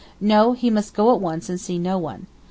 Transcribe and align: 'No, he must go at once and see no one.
'No, 0.19 0.53
he 0.53 0.71
must 0.71 0.95
go 0.95 1.13
at 1.13 1.21
once 1.21 1.47
and 1.47 1.61
see 1.61 1.77
no 1.77 1.99
one. 1.99 2.25